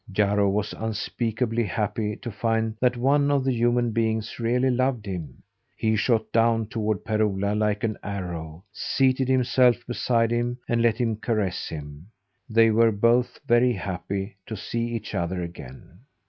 Jarro 0.11 0.49
was 0.49 0.73
unspeakably 0.73 1.61
happy 1.63 2.15
to 2.15 2.31
find 2.31 2.75
that 2.79 2.97
one 2.97 3.29
of 3.29 3.43
the 3.43 3.53
humans 3.53 4.39
really 4.39 4.71
loved 4.71 5.05
him. 5.05 5.43
He 5.77 5.95
shot 5.95 6.31
down 6.31 6.69
toward 6.69 7.05
Per 7.05 7.21
Ola, 7.21 7.53
like 7.53 7.83
an 7.83 7.99
arrow, 8.01 8.63
seated 8.71 9.27
himself 9.27 9.85
beside 9.85 10.31
him, 10.31 10.57
and 10.67 10.81
let 10.81 10.97
him 10.97 11.17
caress 11.17 11.69
him. 11.69 12.07
They 12.49 12.71
were 12.71 12.91
both 12.91 13.39
very 13.45 13.73
happy 13.73 14.37
to 14.47 14.57
see 14.57 14.87
each 14.87 15.13
other 15.13 15.43
again. 15.43 15.99